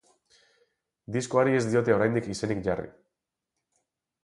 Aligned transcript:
Diskoari 1.17 1.53
ez 1.59 1.61
diote 1.67 1.95
oraindik 1.97 2.33
izenik 2.37 2.65
jarri. 2.71 2.91